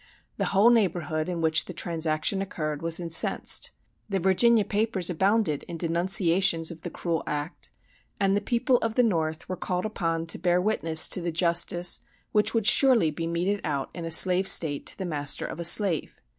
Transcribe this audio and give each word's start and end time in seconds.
The 0.37 0.45
whole 0.45 0.71
neighborhood 0.71 1.29
in 1.29 1.41
which 1.41 1.65
the 1.65 1.73
transaction 1.73 2.41
occurred 2.41 2.81
was 2.81 2.99
incensed; 2.99 3.69
the 4.09 4.19
Virginia 4.19 4.65
papers 4.65 5.11
abounded 5.11 5.61
in 5.67 5.77
denunciations 5.77 6.71
of 6.71 6.81
the 6.81 6.89
cruel 6.89 7.21
act; 7.27 7.69
and 8.19 8.33
the 8.35 8.41
people 8.41 8.77
of 8.77 8.95
the 8.95 9.03
North 9.03 9.47
were 9.47 9.55
called 9.55 9.85
upon 9.85 10.25
to 10.25 10.39
bear 10.39 10.59
witness 10.59 11.07
to 11.09 11.21
the 11.21 11.31
justice 11.31 12.01
which 12.31 12.51
would 12.55 12.65
surely 12.65 13.11
be 13.11 13.27
meted 13.27 13.61
out 13.63 13.91
in 13.93 14.03
a 14.03 14.09
slave 14.09 14.47
state 14.47 14.87
to 14.87 14.97
the 14.97 15.05
master 15.05 15.45
of 15.45 15.59
a 15.59 15.63
slave. 15.63 16.19